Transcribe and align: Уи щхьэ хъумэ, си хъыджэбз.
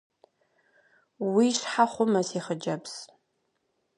Уи 1.33 1.47
щхьэ 1.57 1.85
хъумэ, 1.91 2.21
си 2.27 2.39
хъыджэбз. 2.45 2.93